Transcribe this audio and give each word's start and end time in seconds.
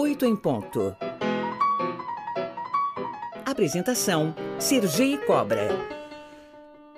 Oito 0.00 0.24
em 0.24 0.34
ponto. 0.34 0.96
Apresentação: 3.44 4.34
Sergi 4.58 5.18
Cobra. 5.26 5.68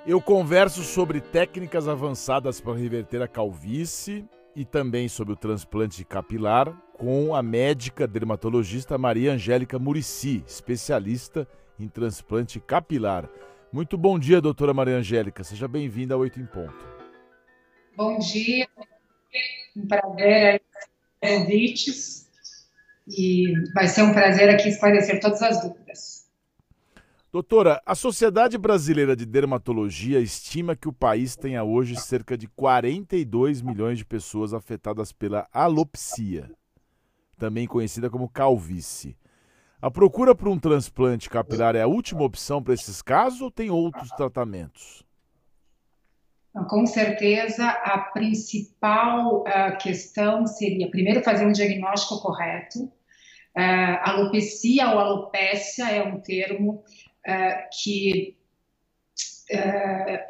Eu 0.06 0.22
converso 0.22 0.84
sobre 0.84 1.20
técnicas 1.20 1.88
avançadas 1.88 2.60
para 2.60 2.78
reverter 2.78 3.20
a 3.20 3.26
calvície 3.26 4.24
e 4.54 4.64
também 4.64 5.08
sobre 5.08 5.32
o 5.32 5.36
transplante 5.36 6.04
capilar 6.04 6.72
com 6.96 7.34
a 7.34 7.42
médica 7.42 8.06
dermatologista 8.06 8.96
Maria 8.96 9.32
Angélica 9.32 9.80
Murici, 9.80 10.44
especialista 10.46 11.48
em 11.80 11.88
transplante 11.88 12.60
capilar. 12.60 13.28
Muito 13.72 13.98
bom 13.98 14.16
dia, 14.16 14.40
doutora 14.40 14.72
Maria 14.72 14.98
Angélica. 14.98 15.42
Seja 15.42 15.66
bem-vinda 15.66 16.14
ao 16.14 16.20
Oito 16.20 16.38
em 16.38 16.46
Ponto. 16.46 16.86
Bom 17.96 18.16
dia. 18.20 18.68
Um 19.76 19.88
prazer 19.88 20.62
convites 21.20 22.30
e 23.06 23.52
vai 23.74 23.88
ser 23.88 24.02
um 24.02 24.12
prazer 24.12 24.48
aqui 24.48 24.68
esclarecer 24.68 25.20
todas 25.20 25.42
as 25.42 25.62
dúvidas. 25.62 26.22
Doutora, 27.32 27.80
a 27.86 27.94
Sociedade 27.94 28.58
Brasileira 28.58 29.16
de 29.16 29.24
Dermatologia 29.24 30.20
estima 30.20 30.76
que 30.76 30.86
o 30.86 30.92
país 30.92 31.34
tenha 31.34 31.64
hoje 31.64 31.96
cerca 31.96 32.36
de 32.36 32.46
42 32.46 33.62
milhões 33.62 33.96
de 33.96 34.04
pessoas 34.04 34.52
afetadas 34.52 35.12
pela 35.12 35.48
alopecia, 35.50 36.50
também 37.38 37.66
conhecida 37.66 38.10
como 38.10 38.28
calvície. 38.28 39.16
A 39.80 39.90
procura 39.90 40.34
por 40.34 40.46
um 40.46 40.58
transplante 40.58 41.30
capilar 41.30 41.74
é 41.74 41.80
a 41.80 41.86
última 41.86 42.22
opção 42.22 42.62
para 42.62 42.74
esses 42.74 43.00
casos 43.00 43.40
ou 43.40 43.50
tem 43.50 43.70
outros 43.70 44.10
tratamentos? 44.10 45.02
Com 46.68 46.84
certeza, 46.84 47.66
a 47.66 47.98
principal 47.98 49.40
uh, 49.40 49.78
questão 49.78 50.46
seria, 50.46 50.90
primeiro, 50.90 51.22
fazer 51.22 51.46
um 51.46 51.52
diagnóstico 51.52 52.20
correto. 52.20 52.84
Uh, 53.56 53.98
alopecia 54.02 54.90
ou 54.90 54.98
alopécia 54.98 55.90
é 55.90 56.02
um 56.02 56.20
termo 56.20 56.84
uh, 57.26 57.68
que 57.82 58.36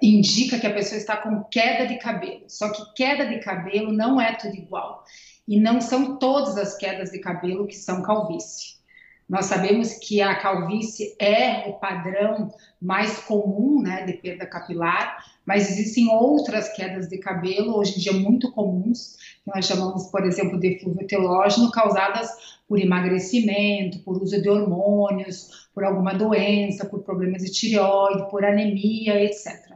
indica 0.03 0.59
que 0.59 0.67
a 0.67 0.75
pessoa 0.75 0.98
está 0.98 1.17
com 1.17 1.45
queda 1.45 1.87
de 1.87 1.97
cabelo. 1.98 2.45
Só 2.48 2.73
que 2.73 2.83
queda 2.95 3.27
de 3.27 3.39
cabelo 3.39 3.92
não 3.92 4.20
é 4.20 4.34
tudo 4.34 4.57
igual. 4.57 5.05
E 5.47 5.61
não 5.61 5.81
são 5.81 6.19
todas 6.19 6.57
as 6.57 6.77
quedas 6.77 7.11
de 7.11 7.20
cabelo 7.20 7.67
que 7.67 7.77
são 7.77 8.03
calvície. 8.03 8.83
Nós 9.29 9.47
sabemos 9.47 9.95
que 9.95 10.20
a 10.20 10.34
calvície 10.34 11.17
é 11.19 11.69
o 11.69 11.75
padrão 11.75 12.53
mais 12.81 13.19
comum 13.20 13.81
né, 13.81 14.05
de 14.05 14.14
perda 14.14 14.45
capilar, 14.45 15.25
mas 15.47 15.71
existem 15.71 16.09
outras 16.09 16.73
quedas 16.75 17.09
de 17.09 17.19
cabelo, 17.19 17.77
hoje 17.77 17.97
em 17.97 18.01
dia 18.01 18.12
muito 18.12 18.53
comuns, 18.53 19.17
que 19.45 19.51
nós 19.55 19.67
chamamos, 19.67 20.07
por 20.07 20.25
exemplo, 20.25 20.59
de 20.59 20.75
eflúvio 20.75 21.07
telógeno, 21.07 21.71
causadas 21.71 22.31
por 22.69 22.79
emagrecimento, 22.79 23.98
por 24.01 24.23
uso 24.23 24.41
de 24.41 24.48
hormônios, 24.48 25.69
por 25.75 25.85
alguma 25.85 26.15
doença, 26.15 26.87
por 26.87 27.03
problemas 27.03 27.43
de 27.43 27.51
tireoide, 27.51 28.31
por 28.31 28.45
anemia, 28.45 29.23
etc. 29.23 29.73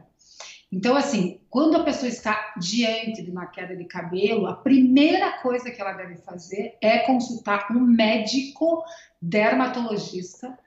Então, 0.71 0.95
assim, 0.95 1.39
quando 1.49 1.77
a 1.77 1.83
pessoa 1.83 2.09
está 2.09 2.53
diante 2.59 3.21
de 3.21 3.31
uma 3.31 3.45
queda 3.45 3.75
de 3.75 3.85
cabelo, 3.85 4.47
a 4.47 4.53
primeira 4.53 5.41
coisa 5.41 5.71
que 5.71 5.81
ela 5.81 5.93
deve 5.93 6.17
fazer 6.17 6.75
é 6.81 6.99
consultar 6.99 7.67
um 7.71 7.79
médico 7.79 8.83
dermatologista 9.21 10.57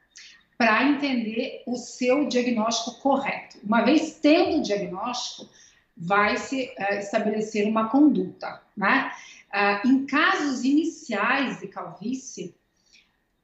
para 0.60 0.90
entender 0.90 1.62
o 1.64 1.74
seu 1.74 2.28
diagnóstico 2.28 3.00
correto. 3.00 3.56
Uma 3.64 3.80
vez 3.80 4.18
tendo 4.20 4.58
o 4.58 4.62
diagnóstico, 4.62 5.48
vai 5.96 6.36
se 6.36 6.64
uh, 6.78 6.96
estabelecer 6.96 7.66
uma 7.66 7.88
conduta, 7.88 8.60
né? 8.76 9.10
Uh, 9.48 9.88
em 9.88 10.04
casos 10.04 10.62
iniciais 10.62 11.60
de 11.60 11.66
calvície, 11.66 12.54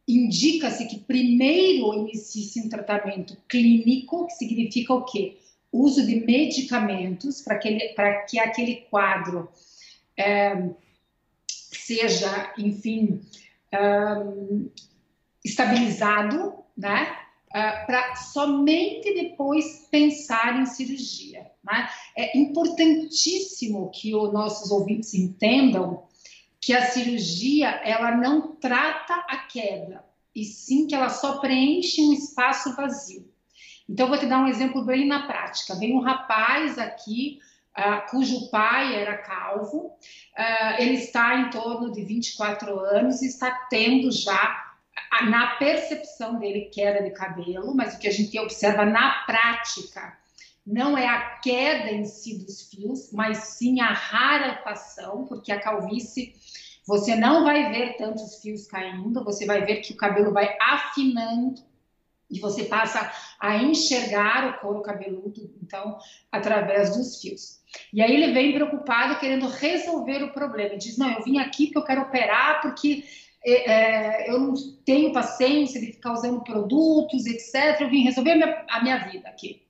indica-se 0.07 0.85
que 0.85 0.99
primeiro 0.99 1.95
inicie-se 1.95 2.61
um 2.61 2.69
tratamento 2.69 3.35
clínico, 3.49 4.27
que 4.27 4.35
significa 4.35 4.93
o 4.93 5.03
quê? 5.07 5.39
Uso 5.73 6.05
de 6.05 6.17
medicamentos 6.17 7.41
para 7.41 7.57
que, 7.57 7.95
que 8.29 8.39
aquele 8.39 8.87
quadro 8.91 9.49
é, 10.19 10.69
seja, 11.49 12.53
enfim, 12.59 13.23
um, 13.73 14.69
estabilizado, 15.43 16.66
né? 16.77 17.17
Uh, 17.55 17.59
ah, 17.59 17.85
para 17.87 18.17
somente 18.17 19.15
depois 19.15 19.87
pensar 19.91 20.61
em 20.61 20.67
cirurgia. 20.67 21.51
Né? 21.65 21.89
É 22.17 22.37
importantíssimo 22.37 23.91
que 23.91 24.15
os 24.15 24.33
nossos 24.33 24.71
ouvintes 24.71 25.15
entendam 25.15 26.07
que 26.61 26.75
a 26.75 26.85
cirurgia 26.87 27.69
ela 27.85 28.17
não 28.17 28.57
trata 28.57 29.15
a 29.29 29.37
queda, 29.37 30.05
e 30.35 30.45
sim 30.45 30.87
que 30.87 30.95
ela 30.95 31.09
só 31.09 31.39
preenche 31.39 32.03
um 32.03 32.13
espaço 32.13 32.75
vazio. 32.75 33.25
Então, 33.89 34.09
vou 34.09 34.19
te 34.19 34.27
dar 34.27 34.41
um 34.41 34.49
exemplo 34.49 34.85
bem 34.85 35.07
na 35.07 35.27
prática. 35.27 35.77
Vem 35.77 35.95
um 35.95 36.01
rapaz 36.01 36.77
aqui, 36.77 37.39
uh, 37.79 38.11
cujo 38.11 38.51
pai 38.51 38.97
era 38.97 39.17
calvo, 39.17 39.87
uh, 39.87 40.81
ele 40.81 40.95
está 40.95 41.39
em 41.39 41.51
torno 41.51 41.93
de 41.93 42.03
24 42.03 42.79
anos 42.81 43.23
e 43.23 43.29
está 43.29 43.51
tendo 43.71 44.11
já 44.11 44.66
na 45.29 45.57
percepção 45.57 46.39
dele 46.39 46.71
queda 46.73 47.03
de 47.03 47.11
cabelo, 47.11 47.75
mas 47.75 47.95
o 47.95 47.99
que 47.99 48.09
a 48.09 48.13
gente 48.13 48.39
observa 48.39 48.85
na 48.85 49.25
prática 49.25 50.17
não 50.67 50.99
é 50.99 51.07
a 51.07 51.39
queda 51.39 51.91
em 51.91 52.05
si 52.05 52.39
dos 52.39 52.69
fios, 52.69 53.13
mas 53.13 53.39
sim 53.39 53.81
a 53.81 53.93
rarefação, 53.93 55.25
porque 55.25 55.53
a 55.53 55.61
calvície 55.61 56.35
você 56.87 57.17
não 57.17 57.43
vai 57.43 57.73
ver 57.73 57.97
tantos 57.97 58.41
fios 58.41 58.67
caindo, 58.67 59.25
você 59.25 59.45
vai 59.45 59.65
ver 59.65 59.77
que 59.77 59.93
o 59.93 59.97
cabelo 59.97 60.33
vai 60.33 60.57
afinando 60.61 61.61
e 62.31 62.39
você 62.41 62.65
passa 62.65 63.13
a 63.41 63.57
enxergar 63.57 64.49
o 64.49 64.61
couro 64.61 64.83
cabeludo, 64.83 65.53
então, 65.63 65.99
através 66.31 66.97
dos 66.97 67.21
fios. 67.21 67.61
E 67.93 68.01
aí 68.01 68.15
ele 68.15 68.33
vem 68.33 68.53
preocupado, 68.53 69.19
querendo 69.19 69.49
resolver 69.49 70.23
o 70.23 70.33
problema. 70.33 70.71
Ele 70.71 70.79
diz: 70.79 70.97
Não, 70.97 71.11
eu 71.11 71.23
vim 71.23 71.39
aqui 71.39 71.67
porque 71.67 71.79
eu 71.79 71.85
quero 71.85 72.03
operar, 72.03 72.61
porque 72.63 73.05
é, 73.47 73.71
é, 73.71 74.31
eu 74.31 74.41
não 74.41 74.55
tenho 74.85 75.13
paciência 75.13 75.81
de 75.81 75.93
ficar 75.93 76.13
usando 76.13 76.43
produtos, 76.43 77.27
etc. 77.27 77.81
Eu 77.81 77.89
vim 77.89 78.03
resolver 78.03 78.33
a 78.33 78.37
minha, 78.37 78.65
a 78.69 78.83
minha 78.83 78.99
vida 79.09 79.29
aqui. 79.29 79.63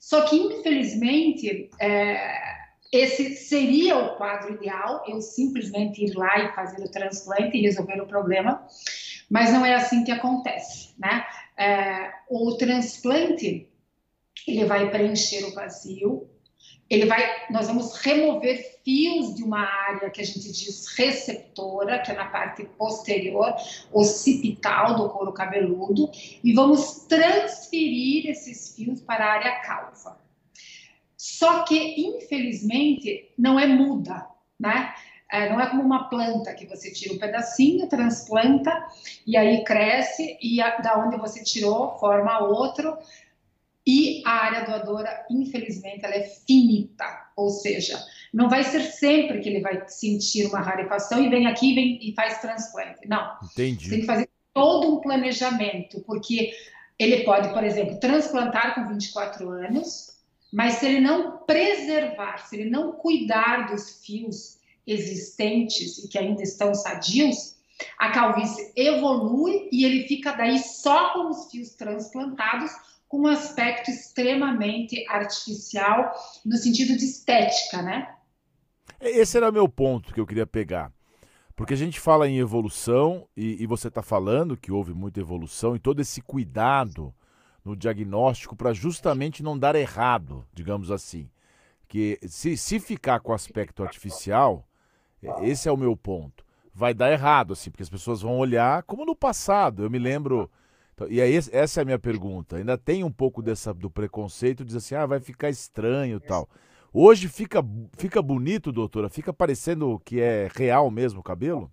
Só 0.00 0.22
que, 0.22 0.36
infelizmente, 0.36 1.70
é, 1.80 2.54
esse 2.92 3.36
seria 3.36 3.96
o 3.96 4.16
quadro 4.16 4.54
ideal, 4.54 5.04
eu 5.06 5.20
simplesmente 5.20 6.04
ir 6.04 6.14
lá 6.14 6.38
e 6.40 6.54
fazer 6.54 6.82
o 6.82 6.90
transplante 6.90 7.56
e 7.56 7.62
resolver 7.62 8.00
o 8.00 8.06
problema, 8.06 8.66
mas 9.30 9.52
não 9.52 9.64
é 9.64 9.74
assim 9.74 10.04
que 10.04 10.10
acontece, 10.10 10.94
né? 10.98 11.24
É, 11.56 12.12
o 12.28 12.56
transplante, 12.56 13.68
ele 14.46 14.64
vai 14.64 14.90
preencher 14.90 15.44
o 15.44 15.54
vazio, 15.54 16.28
ele 16.94 17.06
vai, 17.06 17.46
nós 17.50 17.66
vamos 17.66 17.96
remover 17.96 18.78
fios 18.84 19.34
de 19.34 19.42
uma 19.42 19.60
área 19.60 20.10
que 20.10 20.20
a 20.20 20.24
gente 20.24 20.52
diz 20.52 20.86
receptora, 20.96 21.98
que 21.98 22.12
é 22.12 22.14
na 22.14 22.26
parte 22.26 22.64
posterior, 22.78 23.54
occipital 23.92 24.94
do 24.94 25.08
couro 25.08 25.32
cabeludo, 25.32 26.10
e 26.42 26.52
vamos 26.52 27.06
transferir 27.08 28.30
esses 28.30 28.74
fios 28.76 29.00
para 29.00 29.24
a 29.24 29.32
área 29.32 29.60
calva. 29.60 30.18
Só 31.16 31.64
que, 31.64 32.00
infelizmente, 32.00 33.32
não 33.36 33.58
é 33.58 33.66
muda, 33.66 34.26
né? 34.58 34.94
É, 35.32 35.48
não 35.50 35.60
é 35.60 35.66
como 35.68 35.82
uma 35.82 36.08
planta 36.08 36.54
que 36.54 36.66
você 36.66 36.92
tira 36.92 37.14
um 37.14 37.18
pedacinho, 37.18 37.88
transplanta 37.88 38.86
e 39.26 39.36
aí 39.36 39.64
cresce 39.64 40.38
e 40.40 40.60
a, 40.60 40.76
da 40.76 41.04
onde 41.04 41.16
você 41.16 41.42
tirou 41.42 41.98
forma 41.98 42.38
outro 42.38 42.96
e 43.86 44.22
a 44.24 44.30
área 44.30 44.64
doadora, 44.64 45.26
infelizmente, 45.30 46.04
ela 46.04 46.14
é 46.14 46.22
finita, 46.22 47.04
ou 47.36 47.50
seja, 47.50 48.02
não 48.32 48.48
vai 48.48 48.64
ser 48.64 48.80
sempre 48.80 49.40
que 49.40 49.48
ele 49.48 49.60
vai 49.60 49.86
sentir 49.88 50.46
uma 50.46 50.60
rarefação 50.60 51.22
e 51.22 51.28
vem 51.28 51.46
aqui 51.46 51.74
vem, 51.74 51.98
e 52.02 52.14
faz 52.14 52.40
transplante. 52.40 53.06
Não. 53.06 53.36
Entendi. 53.44 53.90
Tem 53.90 54.00
que 54.00 54.06
fazer 54.06 54.28
todo 54.54 54.94
um 54.94 55.00
planejamento, 55.00 56.00
porque 56.06 56.52
ele 56.98 57.24
pode, 57.24 57.52
por 57.52 57.62
exemplo, 57.62 58.00
transplantar 58.00 58.74
com 58.74 58.88
24 58.88 59.50
anos, 59.50 60.14
mas 60.52 60.74
se 60.74 60.86
ele 60.86 61.00
não 61.00 61.38
preservar, 61.38 62.38
se 62.38 62.56
ele 62.56 62.70
não 62.70 62.92
cuidar 62.92 63.66
dos 63.66 64.04
fios 64.04 64.58
existentes 64.86 65.98
e 65.98 66.08
que 66.08 66.18
ainda 66.18 66.42
estão 66.42 66.74
sadios, 66.74 67.56
a 67.98 68.10
calvície 68.10 68.72
evolui 68.76 69.68
e 69.72 69.84
ele 69.84 70.06
fica 70.06 70.32
daí 70.32 70.58
só 70.58 71.12
com 71.12 71.30
os 71.30 71.50
fios 71.50 71.70
transplantados 71.70 72.70
com 73.14 73.20
um 73.20 73.26
aspecto 73.28 73.92
extremamente 73.92 75.06
artificial 75.08 76.12
no 76.44 76.56
sentido 76.56 76.98
de 76.98 77.04
estética, 77.04 77.80
né? 77.80 78.12
Esse 79.00 79.36
era 79.36 79.50
o 79.50 79.52
meu 79.52 79.68
ponto 79.68 80.12
que 80.12 80.18
eu 80.18 80.26
queria 80.26 80.46
pegar. 80.46 80.92
Porque 81.54 81.74
a 81.74 81.76
gente 81.76 82.00
fala 82.00 82.28
em 82.28 82.38
evolução 82.38 83.28
e, 83.36 83.62
e 83.62 83.66
você 83.66 83.86
está 83.86 84.02
falando 84.02 84.56
que 84.56 84.72
houve 84.72 84.92
muita 84.92 85.20
evolução 85.20 85.76
e 85.76 85.78
todo 85.78 86.00
esse 86.02 86.20
cuidado 86.20 87.14
no 87.64 87.76
diagnóstico 87.76 88.56
para 88.56 88.72
justamente 88.72 89.44
não 89.44 89.56
dar 89.56 89.76
errado, 89.76 90.44
digamos 90.52 90.90
assim. 90.90 91.30
Que 91.86 92.18
se, 92.26 92.56
se 92.56 92.80
ficar 92.80 93.20
com 93.20 93.32
aspecto 93.32 93.84
artificial, 93.84 94.66
esse 95.40 95.68
é 95.68 95.72
o 95.72 95.76
meu 95.76 95.96
ponto. 95.96 96.44
vai 96.74 96.92
dar 96.92 97.12
errado, 97.12 97.52
assim, 97.52 97.70
porque 97.70 97.84
as 97.84 97.88
pessoas 97.88 98.22
vão 98.22 98.36
olhar 98.38 98.82
como 98.82 99.06
no 99.06 99.14
passado. 99.14 99.84
Eu 99.84 99.90
me 99.90 100.00
lembro. 100.00 100.50
Então, 100.94 101.08
e 101.10 101.20
aí, 101.20 101.34
essa 101.34 101.80
é 101.80 101.82
a 101.82 101.84
minha 101.84 101.98
pergunta. 101.98 102.56
Ainda 102.56 102.78
tem 102.78 103.02
um 103.02 103.10
pouco 103.10 103.42
dessa, 103.42 103.74
do 103.74 103.90
preconceito, 103.90 104.64
diz 104.64 104.76
assim, 104.76 104.94
ah, 104.94 105.04
vai 105.04 105.20
ficar 105.20 105.50
estranho 105.50 106.20
tal. 106.20 106.48
Hoje 106.92 107.28
fica, 107.28 107.60
fica 107.98 108.22
bonito, 108.22 108.70
doutora? 108.70 109.08
Fica 109.08 109.32
parecendo 109.32 110.00
que 110.04 110.20
é 110.20 110.48
real 110.54 110.88
mesmo 110.90 111.18
o 111.18 111.24
cabelo? 111.24 111.70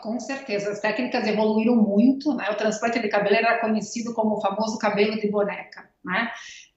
Com 0.00 0.18
certeza, 0.20 0.70
as 0.70 0.80
técnicas 0.80 1.26
evoluíram 1.26 1.74
muito. 1.74 2.32
Né? 2.34 2.48
O 2.50 2.56
transplante 2.56 3.00
de 3.00 3.08
cabelo 3.08 3.34
era 3.34 3.58
conhecido 3.58 4.14
como 4.14 4.36
o 4.36 4.40
famoso 4.40 4.78
cabelo 4.78 5.20
de 5.20 5.28
boneca. 5.28 5.90
Né? 6.04 6.30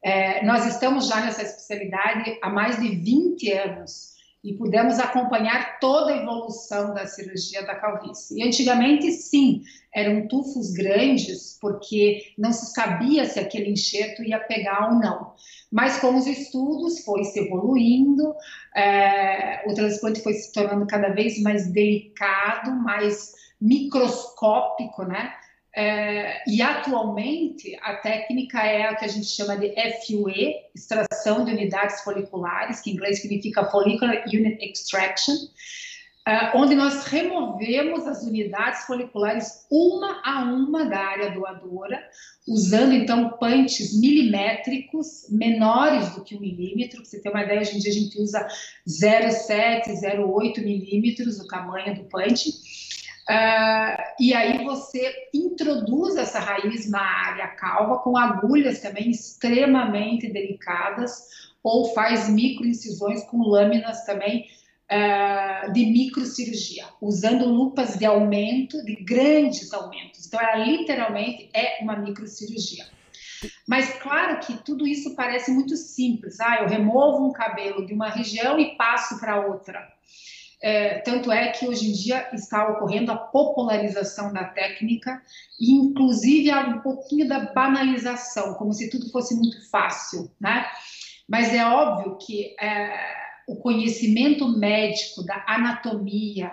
É, 0.04 0.44
nós 0.44 0.66
estamos 0.66 1.07
já 1.07 1.22
nessa 1.22 1.44
especialidade 1.44 2.38
há 2.42 2.50
mais 2.50 2.80
de 2.80 2.90
20 2.90 3.52
anos 3.54 4.14
e 4.45 4.53
pudemos 4.53 5.00
acompanhar 5.00 5.80
toda 5.80 6.13
a 6.13 6.18
evolução 6.18 6.94
da 6.94 7.07
cirurgia 7.07 7.65
da 7.65 7.74
calvície. 7.74 8.39
E 8.39 8.47
antigamente, 8.47 9.12
sim, 9.12 9.63
eram 9.92 10.27
tufos 10.27 10.71
grandes, 10.71 11.57
porque 11.59 12.21
não 12.38 12.51
se 12.51 12.71
sabia 12.71 13.25
se 13.25 13.39
aquele 13.39 13.71
enxerto 13.71 14.24
ia 14.24 14.39
pegar 14.39 14.92
ou 14.92 15.00
não. 15.00 15.33
Mas 15.71 16.00
com 16.00 16.15
os 16.15 16.27
estudos 16.27 17.03
foi 17.03 17.24
se 17.24 17.39
evoluindo, 17.39 18.36
é, 18.75 19.63
o 19.68 19.74
transplante 19.74 20.21
foi 20.21 20.33
se 20.33 20.53
tornando 20.53 20.86
cada 20.86 21.09
vez 21.09 21.42
mais 21.42 21.71
delicado, 21.71 22.71
mais 22.71 23.33
microscópico, 23.59 25.06
né? 25.06 25.33
É, 25.77 26.42
e 26.48 26.62
atualmente 26.62 27.77
a 27.81 27.95
técnica 27.95 28.60
é 28.60 28.83
a 28.83 28.95
que 28.95 29.04
a 29.04 29.10
gente 29.10 29.27
chama 29.27 29.57
de 29.57 29.74
FUE, 30.07 30.56
extração 30.74 31.44
de 31.44 31.51
unidades 31.51 32.01
foliculares, 32.01 32.80
que 32.80 32.92
em 32.92 32.94
inglês 32.94 33.22
significa 33.22 33.66
Follicular 33.66 34.24
Unit 34.25 34.57
Extraction, 34.63 35.36
é, 36.25 36.57
onde 36.57 36.75
nós 36.75 37.04
removemos 37.04 38.07
as 38.07 38.24
unidades 38.24 38.86
foliculares 38.86 39.68
uma 39.69 40.22
a 40.24 40.45
uma 40.45 40.86
da 40.86 40.98
área 40.98 41.31
doadora, 41.31 42.01
usando 42.48 42.94
então 42.94 43.31
punches 43.31 44.00
milimétricos 44.00 45.28
menores 45.30 46.16
do 46.16 46.24
que 46.24 46.38
um 46.38 46.39
milímetro. 46.39 47.01
Para 47.01 47.06
você 47.06 47.21
ter 47.21 47.30
uma 47.30 47.44
ideia, 47.44 47.60
hoje 47.60 47.75
em 47.75 47.80
dia 47.80 47.92
a 47.92 47.94
gente 47.94 48.18
usa 48.19 48.48
0,7, 48.88 49.88
0,8 49.88 50.63
milímetros 50.63 51.38
o 51.39 51.48
tamanho 51.48 51.95
do 51.95 52.06
punch 52.06 52.50
Uh, 53.27 54.04
e 54.19 54.36
aí 54.36 54.63
você 54.63 55.12
introduz 55.33 56.16
essa 56.16 56.39
raiz 56.39 56.88
na 56.89 57.01
área 57.01 57.48
calva 57.48 57.98
com 58.00 58.16
agulhas 58.16 58.81
também 58.81 59.10
extremamente 59.10 60.31
delicadas 60.31 61.24
ou 61.63 61.92
faz 61.95 62.30
microincisões 62.30 63.24
com 63.24 63.42
lâminas 63.42 64.06
também 64.06 64.45
uh, 64.92 65.74
de 65.74 65.86
microcirurgia, 65.88 66.86
usando 67.01 67.50
lupas 67.50 67.98
de 67.98 68.06
aumento, 68.06 68.86
de 68.86 68.95
grandes 69.04 69.74
aumentos. 69.74 70.28
Então, 70.28 70.39
ela 70.39 70.63
literalmente 70.63 71.50
é 71.54 71.80
uma 71.81 71.95
microcirurgia. 71.95 72.86
Mas 73.68 73.92
claro 74.00 74.39
que 74.39 74.63
tudo 74.63 74.88
isso 74.88 75.16
parece 75.16 75.51
muito 75.51 75.75
simples. 75.75 76.39
Ah, 76.39 76.60
eu 76.62 76.68
removo 76.68 77.28
um 77.28 77.33
cabelo 77.33 77.86
de 77.86 77.94
uma 77.94 78.10
região 78.10 78.60
e 78.60 78.75
passo 78.75 79.19
para 79.19 79.48
outra. 79.48 79.88
É, 80.67 80.97
tanto 81.01 81.31
é 81.31 81.50
que 81.50 81.67
hoje 81.67 81.89
em 81.89 81.91
dia 81.91 82.27
está 82.33 82.67
ocorrendo 82.69 83.12
a 83.12 83.15
popularização 83.15 84.33
da 84.33 84.45
técnica 84.45 85.21
e, 85.59 85.71
inclusive, 85.71 86.50
há 86.50 86.62
um 86.62 86.79
pouquinho 86.79 87.27
da 87.27 87.53
banalização, 87.53 88.56
como 88.56 88.73
se 88.73 88.89
tudo 88.89 89.12
fosse 89.12 89.35
muito 89.35 89.69
fácil, 89.69 90.27
né? 90.41 90.65
Mas 91.29 91.53
é 91.53 91.63
óbvio 91.63 92.17
que 92.17 92.56
é, 92.59 92.97
o 93.47 93.57
conhecimento 93.57 94.47
médico 94.57 95.23
da 95.23 95.45
anatomia 95.47 96.51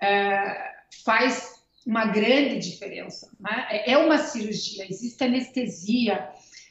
é, 0.00 0.72
faz 1.04 1.60
uma 1.86 2.06
grande 2.06 2.58
diferença. 2.60 3.30
Né? 3.38 3.66
É, 3.68 3.92
é 3.92 3.98
uma 3.98 4.16
cirurgia, 4.16 4.86
existe 4.88 5.22
anestesia. 5.22 6.30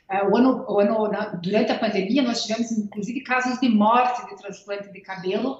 É, 0.10 0.24
o 0.24 0.36
ano, 0.36 0.66
o 0.68 0.80
ano, 0.80 1.40
durante 1.40 1.72
a 1.72 1.78
pandemia, 1.78 2.24
nós 2.24 2.42
tivemos, 2.42 2.72
inclusive, 2.72 3.22
casos 3.22 3.60
de 3.60 3.70
morte 3.70 4.26
de 4.28 4.42
transplante 4.42 4.92
de 4.92 5.02
cabelo 5.02 5.60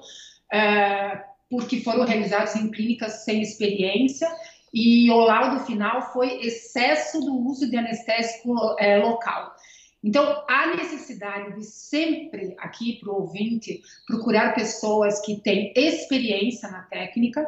é, 0.52 1.22
porque 1.48 1.80
foram 1.80 2.04
realizados 2.04 2.54
em 2.54 2.70
clínicas 2.70 3.24
sem 3.24 3.42
experiência 3.42 4.28
e 4.72 5.10
o 5.10 5.18
laudo 5.18 5.64
final 5.64 6.12
foi 6.12 6.40
excesso 6.40 7.20
do 7.20 7.36
uso 7.46 7.68
de 7.68 7.76
anestésico 7.76 8.54
é, 8.78 8.98
local. 8.98 9.54
Então, 10.02 10.44
há 10.48 10.74
necessidade 10.76 11.56
de 11.56 11.64
sempre, 11.64 12.54
aqui 12.58 12.98
para 13.00 13.10
o 13.10 13.22
ouvinte, 13.22 13.82
procurar 14.06 14.54
pessoas 14.54 15.20
que 15.20 15.36
têm 15.40 15.72
experiência 15.76 16.70
na 16.70 16.82
técnica, 16.82 17.46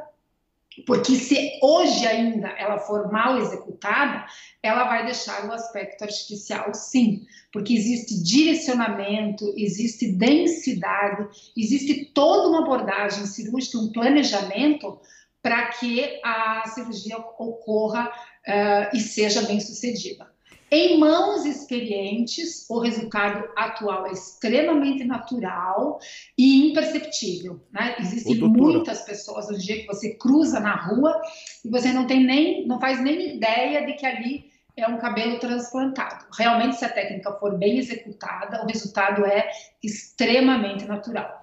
porque 0.87 1.17
se 1.17 1.59
hoje 1.63 2.07
ainda 2.07 2.49
ela 2.49 2.79
for 2.79 3.11
mal 3.13 3.39
executada, 3.39 4.27
ela 4.63 4.85
vai 4.85 5.05
deixar 5.05 5.47
o 5.47 5.53
aspecto 5.53 6.03
artificial, 6.03 6.73
sim, 6.75 7.27
porque 7.53 7.75
existe 7.75 8.23
direcionamento, 8.23 9.53
existe 9.57 10.11
densidade, 10.13 11.29
existe 11.57 12.07
toda 12.15 12.49
uma 12.49 12.63
abordagem 12.63 13.27
cirúrgica, 13.27 13.79
um 13.79 13.93
planejamento 13.93 14.99
para 15.43 15.67
que 15.73 16.21
a 16.25 16.63
cirurgia 16.69 17.19
ocorra 17.19 18.09
uh, 18.09 18.97
e 18.97 19.01
seja 19.01 19.43
bem 19.43 19.61
sucedida. 19.61 20.32
Em 20.75 20.99
mãos 20.99 21.45
experientes, 21.45 22.65
o 22.71 22.81
resultado 22.81 23.47
atual 23.55 24.07
é 24.07 24.13
extremamente 24.13 25.05
natural 25.05 25.99
e 26.39 26.71
imperceptível. 26.71 27.61
Né? 27.71 27.95
Existem 27.99 28.39
muitas 28.39 29.03
pessoas 29.03 29.51
no 29.51 29.59
dia 29.59 29.83
que 29.83 29.87
você 29.87 30.15
cruza 30.15 30.61
na 30.61 30.75
rua 30.75 31.21
e 31.63 31.69
você 31.69 31.93
não 31.93 32.07
tem 32.07 32.25
nem, 32.25 32.67
não 32.67 32.81
faz 32.81 33.03
nem 33.03 33.37
ideia 33.37 33.85
de 33.85 33.93
que 33.93 34.07
ali 34.07 34.51
é 34.75 34.89
um 34.89 34.97
cabelo 34.97 35.39
transplantado. 35.39 36.25
Realmente, 36.39 36.77
se 36.77 36.87
a 36.87 36.89
técnica 36.89 37.33
for 37.33 37.59
bem 37.59 37.77
executada, 37.77 38.65
o 38.65 38.67
resultado 38.67 39.27
é 39.27 39.51
extremamente 39.83 40.87
natural. 40.87 41.42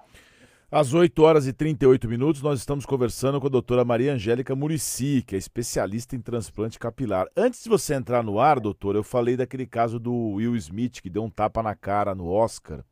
Às 0.72 0.94
8 0.94 1.20
horas 1.24 1.48
e 1.48 1.52
38 1.52 2.08
minutos, 2.08 2.42
nós 2.42 2.60
estamos 2.60 2.86
conversando 2.86 3.40
com 3.40 3.48
a 3.48 3.50
doutora 3.50 3.84
Maria 3.84 4.12
Angélica 4.12 4.54
Murici, 4.54 5.20
que 5.26 5.34
é 5.34 5.38
especialista 5.38 6.14
em 6.14 6.20
transplante 6.20 6.78
capilar. 6.78 7.26
Antes 7.36 7.64
de 7.64 7.68
você 7.68 7.92
entrar 7.92 8.22
no 8.22 8.38
ar, 8.38 8.60
doutora, 8.60 8.96
eu 8.96 9.02
falei 9.02 9.36
daquele 9.36 9.66
caso 9.66 9.98
do 9.98 10.14
Will 10.34 10.54
Smith, 10.54 11.00
que 11.00 11.10
deu 11.10 11.24
um 11.24 11.28
tapa 11.28 11.60
na 11.60 11.74
cara 11.74 12.14
no 12.14 12.30
Oscar 12.30 12.84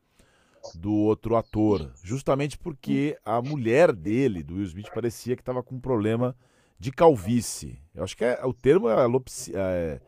do 0.74 0.92
outro 0.92 1.36
ator, 1.36 1.92
justamente 2.02 2.58
porque 2.58 3.16
a 3.24 3.40
mulher 3.40 3.92
dele, 3.92 4.42
do 4.42 4.56
Will 4.56 4.64
Smith, 4.64 4.90
parecia 4.92 5.36
que 5.36 5.42
estava 5.42 5.62
com 5.62 5.76
um 5.76 5.80
problema 5.80 6.34
de 6.80 6.90
calvície. 6.90 7.80
Eu 7.94 8.02
acho 8.02 8.16
que 8.16 8.24
é, 8.24 8.40
o 8.44 8.52
termo 8.52 8.88
é 8.88 8.94
alopsia. 8.94 9.54
É. 9.56 10.00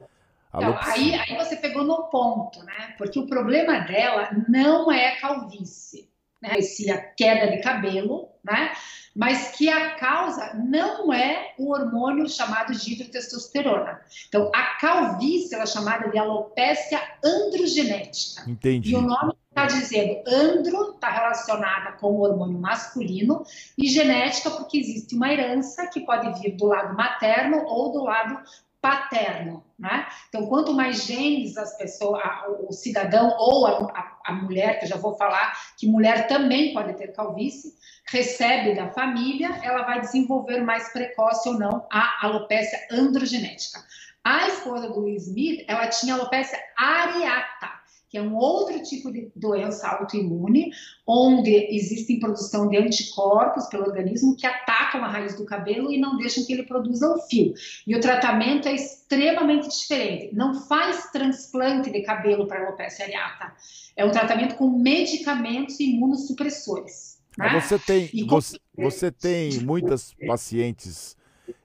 Não, 0.53 0.77
aí, 0.77 1.15
aí 1.15 1.37
você 1.37 1.55
pegou 1.55 1.85
no 1.85 2.09
ponto, 2.11 2.65
né? 2.65 2.97
Porque 2.99 3.17
o 3.17 3.29
problema 3.29 3.79
dela 3.79 4.29
não 4.49 4.91
é 4.91 5.15
calvície 5.21 6.10
né, 6.41 6.55
esse, 6.59 6.91
a 6.91 6.99
queda 6.99 7.51
de 7.51 7.63
cabelo, 7.63 8.29
né, 8.43 8.73
mas 9.15 9.51
que 9.57 9.69
a 9.69 9.97
causa 9.97 10.55
não 10.55 11.13
é 11.13 11.55
o 11.59 11.73
hormônio 11.73 12.29
chamado 12.29 12.73
de 12.73 12.93
hidrotestosterona. 12.93 14.01
Então, 14.29 14.51
a 14.55 14.77
calvície 14.79 15.55
ela 15.55 15.65
é 15.65 15.67
chamada 15.67 16.09
de 16.09 16.19
alopécia 16.19 17.01
androgenética. 17.25 18.49
Entendi. 18.49 18.93
E 18.93 18.97
o 18.97 19.03
nome 19.03 19.35
está 19.51 19.67
dizendo 19.67 20.23
andro 20.27 20.93
está 20.95 21.11
relacionada 21.11 21.93
com 21.93 22.13
o 22.13 22.21
hormônio 22.21 22.59
masculino 22.59 23.43
e 23.77 23.89
genética 23.89 24.51
porque 24.51 24.79
existe 24.79 25.17
uma 25.17 25.33
herança 25.33 25.89
que 25.89 26.01
pode 26.01 26.41
vir 26.41 26.57
do 26.57 26.67
lado 26.67 26.97
materno 26.97 27.65
ou 27.67 27.93
do 27.93 28.05
lado 28.05 28.39
paterno, 28.81 29.65
né? 29.79 30.07
Então, 30.29 30.47
quanto 30.47 30.73
mais 30.73 31.05
genes 31.05 31.57
as 31.57 31.77
pessoas, 31.77 32.23
o 32.69 32.73
cidadão 32.73 33.35
ou 33.39 33.67
a, 33.67 33.93
a, 33.93 34.19
a, 34.27 34.33
mulher, 34.33 34.79
que 34.79 34.85
eu 34.85 34.89
já 34.89 34.97
vou 34.97 35.17
falar 35.17 35.53
que 35.79 35.87
mulher 35.87 36.27
também 36.27 36.73
pode 36.73 36.95
ter 36.95 37.13
calvície, 37.13 37.75
recebe 38.09 38.75
da 38.75 38.91
família, 38.91 39.61
ela 39.63 39.83
vai 39.83 40.01
desenvolver 40.01 40.61
mais 40.63 40.93
precoce 40.93 41.49
ou 41.49 41.59
não 41.59 41.87
a 41.91 42.27
alopecia 42.27 42.79
androgenética. 42.91 43.81
A 44.25 44.49
esposa 44.49 44.89
do 44.89 45.05
Will 45.05 45.17
Smith, 45.17 45.65
ela 45.67 45.89
tinha 45.89 46.15
alopecia 46.15 46.59
areata, 46.77 47.80
que 48.11 48.19
é 48.19 48.23
um 48.23 48.35
outro 48.37 48.83
tipo 48.83 49.13
de 49.13 49.31
doença 49.37 49.87
autoimune, 49.87 50.73
onde 51.07 51.55
existe 51.71 52.19
produção 52.19 52.69
de 52.69 52.77
anticorpos 52.77 53.67
pelo 53.67 53.85
organismo 53.85 54.37
que 54.37 54.45
atacam 54.45 55.05
a 55.05 55.09
raiz 55.09 55.37
do 55.37 55.45
cabelo 55.45 55.93
e 55.93 55.99
não 55.99 56.17
deixam 56.17 56.45
que 56.45 56.53
ele 56.53 56.65
produza 56.65 57.09
o 57.09 57.21
fio. 57.21 57.55
E 57.87 57.95
o 57.95 58.01
tratamento 58.01 58.67
é 58.67 58.75
extremamente 58.75 59.69
diferente. 59.69 60.35
Não 60.35 60.61
faz 60.67 61.13
transplante 61.13 61.89
de 61.91 62.03
cabelo 62.03 62.49
para 62.49 62.67
alopecia 62.67 63.05
areata. 63.05 63.53
É 63.97 64.05
um 64.05 64.11
tratamento 64.11 64.57
com 64.57 64.69
medicamentos 64.69 65.79
imunossupressores. 65.79 67.21
Né? 67.39 67.61
Você 67.61 67.79
tem, 67.79 68.11
você, 68.27 68.59
você 68.77 69.13
tem 69.13 69.61
muitas 69.61 70.15
pacientes. 70.27 71.17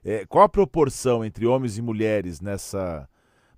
É, 0.04 0.24
qual 0.26 0.44
a 0.44 0.48
proporção 0.48 1.24
entre 1.24 1.44
homens 1.44 1.76
e 1.76 1.82
mulheres 1.82 2.40
nessa 2.40 3.08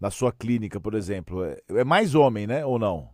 na 0.01 0.11
sua 0.11 0.33
clínica, 0.33 0.81
por 0.81 0.95
exemplo? 0.95 1.45
É, 1.45 1.59
é 1.69 1.85
mais 1.85 2.15
homem, 2.15 2.47
né? 2.47 2.65
Ou 2.65 2.79
não? 2.79 3.11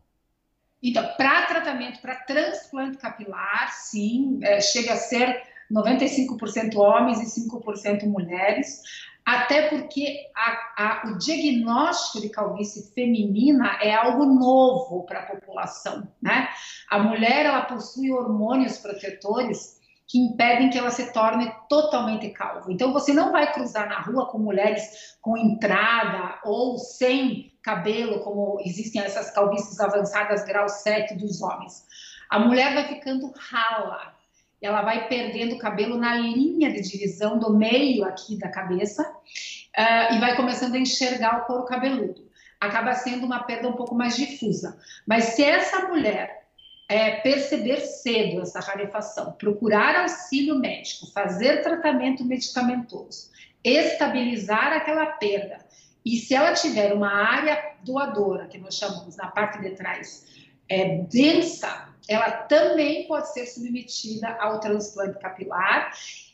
Então, 0.82 1.06
para 1.16 1.46
tratamento, 1.46 2.00
para 2.00 2.14
transplante 2.14 2.98
capilar, 2.98 3.72
sim, 3.72 4.38
é, 4.42 4.60
chega 4.60 4.92
a 4.92 4.96
ser 4.96 5.42
95% 5.72 6.76
homens 6.76 7.20
e 7.20 7.48
5% 7.48 8.04
mulheres, 8.04 8.82
até 9.24 9.68
porque 9.68 10.26
a, 10.36 10.74
a, 10.76 11.02
o 11.08 11.18
diagnóstico 11.18 12.20
de 12.20 12.28
calvície 12.28 12.92
feminina 12.92 13.78
é 13.80 13.94
algo 13.94 14.26
novo 14.26 15.04
para 15.04 15.20
a 15.20 15.26
população, 15.26 16.06
né? 16.20 16.48
A 16.90 16.98
mulher 16.98 17.46
ela 17.46 17.62
possui 17.62 18.12
hormônios 18.12 18.76
protetores 18.76 19.80
que 20.06 20.18
impedem 20.18 20.70
que 20.70 20.78
ela 20.78 20.90
se 20.90 21.12
torne 21.12 21.52
totalmente 21.68 22.28
calva. 22.30 22.70
Então 22.70 22.92
você 22.92 23.12
não 23.12 23.32
vai 23.32 23.52
cruzar 23.52 23.88
na 23.88 24.00
rua 24.00 24.26
com 24.26 24.38
mulheres 24.38 25.16
com 25.20 25.36
entrada 25.36 26.40
ou 26.44 26.76
sem 26.78 27.52
cabelo, 27.62 28.20
como 28.20 28.60
existem 28.64 29.00
essas 29.00 29.30
calvícies 29.30 29.80
avançadas 29.80 30.44
grau 30.44 30.68
7 30.68 31.14
dos 31.14 31.40
homens. 31.40 31.84
A 32.28 32.38
mulher 32.38 32.74
vai 32.74 32.88
ficando 32.88 33.32
rala, 33.36 34.14
ela 34.60 34.82
vai 34.82 35.08
perdendo 35.08 35.58
cabelo 35.58 35.96
na 35.96 36.14
linha 36.16 36.70
de 36.72 36.82
divisão 36.82 37.38
do 37.38 37.56
meio 37.56 38.04
aqui 38.04 38.38
da 38.38 38.50
cabeça 38.50 39.02
uh, 39.02 40.14
e 40.14 40.20
vai 40.20 40.36
começando 40.36 40.74
a 40.74 40.78
enxergar 40.78 41.42
o 41.42 41.44
couro 41.46 41.64
cabeludo. 41.64 42.28
Acaba 42.60 42.94
sendo 42.94 43.26
uma 43.26 43.42
perda 43.44 43.68
um 43.68 43.74
pouco 43.74 43.94
mais 43.94 44.16
difusa. 44.16 44.78
Mas 45.06 45.24
se 45.24 45.44
essa 45.44 45.88
mulher 45.88 46.43
é, 46.88 47.12
perceber 47.16 47.80
cedo 47.80 48.42
essa 48.42 48.60
rarefação, 48.60 49.32
procurar 49.32 50.02
auxílio 50.02 50.58
médico, 50.58 51.10
fazer 51.12 51.62
tratamento 51.62 52.24
medicamentoso, 52.24 53.30
estabilizar 53.64 54.72
aquela 54.72 55.06
perda, 55.06 55.64
e 56.04 56.18
se 56.18 56.34
ela 56.34 56.52
tiver 56.52 56.92
uma 56.92 57.10
área 57.10 57.76
doadora, 57.82 58.46
que 58.46 58.58
nós 58.58 58.76
chamamos 58.76 59.16
na 59.16 59.28
parte 59.28 59.60
de 59.62 59.70
trás, 59.70 60.26
é, 60.68 60.98
densa, 60.98 61.88
ela 62.06 62.30
também 62.30 63.06
pode 63.06 63.32
ser 63.32 63.46
submetida 63.46 64.28
ao 64.38 64.60
transplante 64.60 65.18
capilar. 65.18 65.92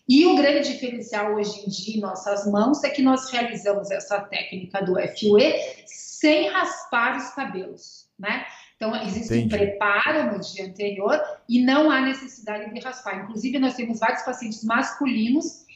E 0.09 0.27
o 0.27 0.35
grande 0.35 0.73
diferencial 0.73 1.35
hoje 1.35 1.65
em 1.65 1.69
dia 1.69 1.97
em 1.97 2.01
nossas 2.01 2.51
mãos 2.51 2.83
é 2.83 2.91
que 2.91 3.01
nós 3.01 3.31
realizamos 3.31 3.93
essa 3.93 4.21
técnica 4.21 4.83
do 4.85 4.95
FUE 4.95 5.55
sem 5.87 6.49
raspar 6.49 7.17
os 7.17 7.31
cabelos, 7.31 8.09
né? 8.19 8.45
Então, 8.81 8.97
existe 9.03 9.35
Entendi. 9.35 9.55
um 9.55 9.59
preparo 9.59 10.33
no 10.33 10.41
dia 10.41 10.65
anterior 10.65 11.21
e 11.47 11.63
não 11.63 11.91
há 11.91 12.01
necessidade 12.01 12.73
de 12.73 12.81
raspar. 12.81 13.25
Inclusive, 13.25 13.59
nós 13.59 13.75
temos 13.75 14.01
vários 14.01 14.23
pacientes 14.23 14.65
masculinos 14.65 15.67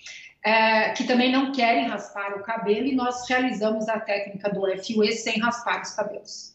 é, 0.42 0.88
que 0.92 1.04
também 1.04 1.30
não 1.30 1.52
querem 1.52 1.86
raspar 1.86 2.34
o 2.38 2.42
cabelo 2.42 2.86
e 2.86 2.94
nós 2.94 3.28
realizamos 3.28 3.90
a 3.90 4.00
técnica 4.00 4.48
do 4.48 4.62
FUE 4.82 5.12
sem 5.12 5.38
raspar 5.38 5.82
os 5.82 5.90
cabelos. 5.90 6.54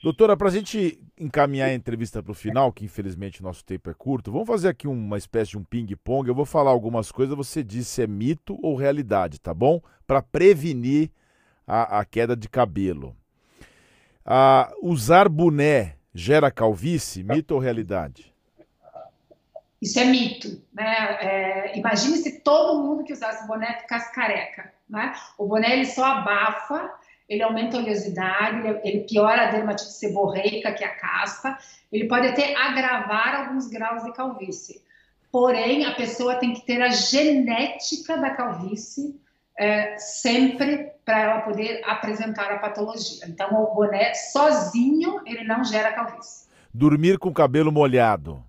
Doutora, 0.00 0.36
para 0.36 0.46
a 0.46 0.52
gente 0.52 1.00
encaminhar 1.18 1.70
a 1.70 1.74
entrevista 1.74 2.22
para 2.22 2.30
o 2.30 2.36
final, 2.36 2.72
que 2.72 2.84
infelizmente 2.84 3.40
o 3.40 3.42
nosso 3.42 3.64
tempo 3.64 3.90
é 3.90 3.94
curto, 3.94 4.30
vamos 4.30 4.46
fazer 4.46 4.68
aqui 4.68 4.86
uma 4.86 5.18
espécie 5.18 5.52
de 5.52 5.58
um 5.58 5.64
ping-pong. 5.64 6.28
Eu 6.28 6.36
vou 6.36 6.44
falar 6.44 6.70
algumas 6.70 7.10
coisas, 7.10 7.34
você 7.34 7.64
diz 7.64 7.88
se 7.88 8.00
é 8.00 8.06
mito 8.06 8.56
ou 8.62 8.76
realidade, 8.76 9.40
tá 9.40 9.52
bom? 9.52 9.80
Para 10.06 10.22
prevenir 10.22 11.10
a, 11.66 11.98
a, 11.98 12.04
queda 12.04 12.36
de 12.36 12.48
cabelo. 12.48 13.16
Ah, 14.24 14.72
usar 14.82 15.28
boné 15.28 15.96
gera 16.14 16.50
calvície, 16.50 17.22
mito 17.22 17.54
ou 17.54 17.60
realidade? 17.60 18.32
Isso 19.82 19.98
é 19.98 20.04
mito, 20.04 20.62
né? 20.72 21.18
É, 21.20 21.78
imagine 21.78 22.16
se 22.16 22.40
todo 22.40 22.82
mundo 22.82 23.04
que 23.04 23.12
usasse 23.12 23.46
boné 23.46 23.78
ficasse 23.80 24.14
careca, 24.14 24.72
né? 24.88 25.14
O 25.36 25.46
boné 25.46 25.72
ele 25.72 25.86
só 25.86 26.04
abafa 26.04 26.90
ele 27.28 27.42
aumenta 27.42 27.76
a 27.76 27.80
oleosidade, 27.80 28.80
ele 28.84 29.04
piora 29.04 29.48
a 29.48 29.50
dermatite 29.50 29.92
seborreica, 29.92 30.72
que 30.72 30.84
é 30.84 30.86
a 30.86 30.94
caspa, 30.94 31.58
ele 31.90 32.06
pode 32.06 32.26
até 32.26 32.54
agravar 32.54 33.34
alguns 33.34 33.68
graus 33.68 34.04
de 34.04 34.12
calvície. 34.12 34.82
Porém, 35.32 35.84
a 35.84 35.94
pessoa 35.94 36.36
tem 36.36 36.52
que 36.52 36.64
ter 36.64 36.80
a 36.80 36.90
genética 36.90 38.16
da 38.18 38.30
calvície 38.30 39.18
é, 39.58 39.96
sempre 39.98 40.92
para 41.04 41.20
ela 41.20 41.40
poder 41.42 41.82
apresentar 41.84 42.50
a 42.50 42.58
patologia. 42.58 43.24
Então, 43.26 43.54
o 43.54 43.74
boné 43.74 44.14
sozinho, 44.14 45.20
ele 45.26 45.44
não 45.44 45.64
gera 45.64 45.92
calvície. 45.92 46.48
Dormir 46.72 47.18
com 47.18 47.28
o 47.28 47.34
cabelo 47.34 47.70
molhado. 47.70 48.42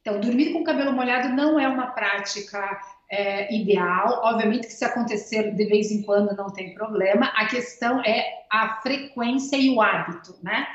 Então, 0.00 0.20
dormir 0.20 0.52
com 0.52 0.60
o 0.60 0.64
cabelo 0.64 0.92
molhado 0.92 1.28
não 1.30 1.58
é 1.58 1.68
uma 1.68 1.88
prática 1.88 2.80
é, 3.10 3.54
ideal. 3.54 4.20
Obviamente 4.24 4.66
que 4.66 4.72
se 4.72 4.84
acontecer 4.84 5.54
de 5.54 5.64
vez 5.64 5.90
em 5.90 6.02
quando 6.02 6.36
não 6.36 6.50
tem 6.50 6.74
problema. 6.74 7.26
A 7.34 7.46
questão 7.46 8.00
é 8.02 8.24
a 8.50 8.80
frequência 8.82 9.56
e 9.56 9.70
o 9.70 9.80
hábito, 9.80 10.34
né? 10.42 10.66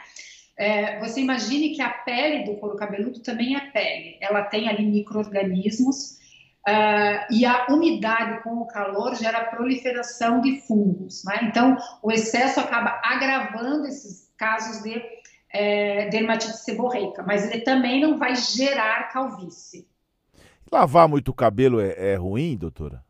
É, 0.55 0.99
você 0.99 1.19
imagine 1.19 1.75
que 1.75 1.81
a 1.81 1.89
pele 1.89 2.43
do 2.43 2.55
couro 2.57 2.75
cabeludo 2.75 3.19
também 3.21 3.55
é 3.55 3.71
pele. 3.71 4.17
Ela 4.21 4.43
tem 4.43 4.69
ali 4.69 4.85
micro-organismos 4.85 6.19
uh, 6.67 7.33
e 7.33 7.45
a 7.45 7.67
umidade 7.69 8.41
com 8.43 8.61
o 8.61 8.67
calor 8.67 9.15
gera 9.15 9.45
proliferação 9.45 10.41
de 10.41 10.61
fungos. 10.61 11.23
Né? 11.25 11.39
Então, 11.43 11.77
o 12.01 12.11
excesso 12.11 12.59
acaba 12.59 13.01
agravando 13.03 13.85
esses 13.85 14.31
casos 14.37 14.81
de 14.83 15.01
é, 15.49 16.09
dermatite 16.09 16.57
seborreica, 16.57 17.23
mas 17.23 17.49
ele 17.49 17.61
também 17.61 18.01
não 18.01 18.17
vai 18.17 18.35
gerar 18.35 19.09
calvície. 19.11 19.87
Lavar 20.71 21.07
muito 21.07 21.29
o 21.29 21.33
cabelo 21.33 21.79
é, 21.79 22.13
é 22.13 22.15
ruim, 22.15 22.57
doutora? 22.57 23.03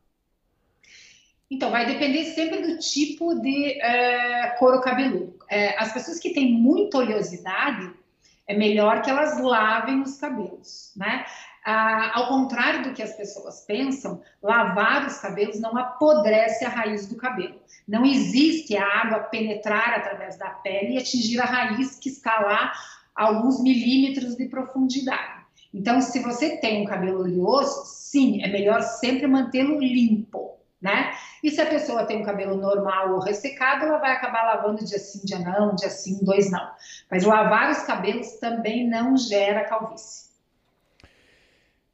Então, 1.50 1.72
vai 1.72 1.86
depender 1.86 2.25
sempre 2.25 2.62
do 2.62 2.79
tipo 2.79 3.39
de 3.39 3.79
uh, 3.79 4.60
couro 4.60 4.81
cabeludo. 4.81 5.38
Uh, 5.43 5.74
as 5.77 5.93
pessoas 5.93 6.19
que 6.19 6.33
têm 6.33 6.51
muita 6.51 6.98
oleosidade, 6.98 7.93
é 8.45 8.57
melhor 8.57 9.01
que 9.01 9.10
elas 9.10 9.39
lavem 9.39 10.01
os 10.01 10.17
cabelos, 10.17 10.91
né? 10.98 11.25
Uh, 11.65 12.12
ao 12.13 12.27
contrário 12.27 12.84
do 12.84 12.93
que 12.93 13.01
as 13.01 13.15
pessoas 13.15 13.62
pensam, 13.65 14.22
lavar 14.41 15.08
os 15.08 15.17
cabelos 15.20 15.62
não 15.62 15.77
apodrece 15.77 16.65
a 16.65 16.70
raiz 16.70 17.08
do 17.08 17.15
cabelo. 17.15 17.55
Não 17.88 18.05
existe 18.05 18.75
a 18.75 18.86
água 18.86 19.20
penetrar 19.20 19.93
através 19.93 20.38
da 20.38 20.50
pele 20.50 20.96
e 20.96 20.98
atingir 20.98 21.39
a 21.39 21.46
raiz 21.46 21.98
que 21.98 22.10
está 22.10 22.41
lá 22.41 22.74
a 23.15 23.24
alguns 23.25 23.62
milímetros 23.63 24.36
de 24.36 24.46
profundidade. 24.50 25.43
Então, 25.74 26.01
se 26.01 26.20
você 26.20 26.58
tem 26.58 26.84
um 26.84 26.86
cabelo 26.86 27.22
oleoso, 27.22 27.84
sim, 27.86 28.43
é 28.43 28.48
melhor 28.48 28.82
sempre 28.82 29.25
mantê-lo 29.25 29.79
limpo, 29.79 30.60
né? 30.82 31.13
E 31.41 31.50
se 31.50 31.62
a 31.62 31.65
pessoa 31.65 32.05
tem 32.05 32.22
um 32.22 32.25
cabelo 32.25 32.58
normal 32.58 33.13
ou 33.13 33.20
ressecado, 33.20 33.86
ela 33.86 34.00
vai 34.00 34.12
acabar 34.12 34.43
lavando 34.43 34.84
dia 34.84 35.00
sim, 35.00 35.22
dia 35.24 35.39
não, 35.39 35.75
dia 35.75 35.89
sim, 35.89 36.20
dois 36.24 36.51
não. 36.51 36.70
Mas 37.10 37.24
lavar 37.24 37.72
os 37.72 37.84
cabelos 37.84 38.34
também 38.34 38.88
não 38.88 39.15
gera 39.15 39.63
calvície. 39.63 40.32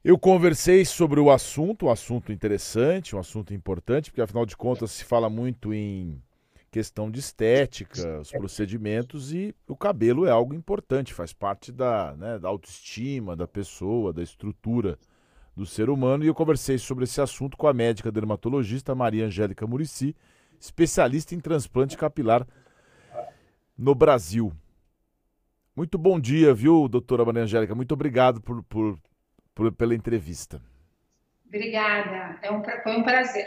Eu 0.02 0.18
conversei 0.18 0.82
sobre 0.86 1.20
o 1.20 1.30
assunto, 1.30 1.86
um 1.86 1.90
assunto 1.90 2.32
interessante, 2.32 3.14
um 3.14 3.18
assunto 3.18 3.52
importante, 3.52 4.10
porque 4.10 4.22
afinal 4.22 4.46
de 4.46 4.56
contas 4.56 4.92
se 4.92 5.04
fala 5.04 5.28
muito 5.28 5.74
em 5.74 6.22
questão 6.70 7.10
de 7.10 7.20
estética, 7.20 8.20
os 8.20 8.30
procedimentos 8.30 9.30
e 9.30 9.54
o 9.68 9.76
cabelo 9.76 10.24
é 10.24 10.30
algo 10.30 10.54
importante, 10.54 11.12
faz 11.12 11.34
parte 11.34 11.70
da, 11.70 12.14
né, 12.16 12.38
da 12.38 12.48
autoestima 12.48 13.36
da 13.36 13.46
pessoa, 13.46 14.10
da 14.10 14.22
estrutura 14.22 14.98
do 15.54 15.66
ser 15.66 15.90
humano. 15.90 16.24
E 16.24 16.28
eu 16.28 16.34
conversei 16.34 16.78
sobre 16.78 17.04
esse 17.04 17.20
assunto 17.20 17.54
com 17.58 17.66
a 17.66 17.72
médica 17.74 18.10
dermatologista 18.10 18.94
Maria 18.94 19.26
Angélica 19.26 19.66
Murici, 19.66 20.16
especialista 20.58 21.34
em 21.34 21.40
transplante 21.40 21.98
capilar 21.98 22.46
no 23.76 23.94
Brasil. 23.94 24.50
Muito 25.76 25.98
bom 25.98 26.18
dia, 26.18 26.54
viu, 26.54 26.88
doutora 26.88 27.22
Maria 27.22 27.42
Angélica? 27.42 27.74
Muito 27.74 27.92
obrigado 27.92 28.40
por, 28.40 28.62
por, 28.62 28.98
por 29.60 29.70
pela 29.72 29.94
entrevista. 29.94 30.58
Obrigada, 31.46 32.38
é 32.40 32.50
um, 32.50 32.62
foi 32.64 32.96
um 32.96 33.02
prazer. 33.02 33.46